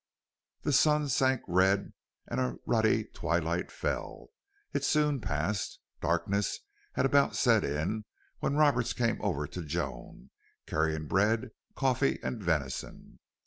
The 0.63 0.73
sun 0.73 1.09
sank 1.09 1.41
red 1.47 1.93
and 2.27 2.39
a 2.39 2.55
ruddy 2.65 3.03
twilight 3.03 3.71
fell. 3.71 4.29
It 4.73 4.83
soon 4.83 5.19
passed. 5.21 5.77
Darkness 6.01 6.57
had 6.93 7.05
about 7.05 7.35
set 7.35 7.63
in 7.63 8.05
when 8.39 8.55
Roberts 8.55 8.93
came 8.93 9.21
over 9.21 9.45
to 9.45 9.61
Joan, 9.63 10.31
carrying 10.65 11.05
bread, 11.05 11.51
coffee, 11.75 12.17
and 12.23 12.41
venison. 12.41 13.19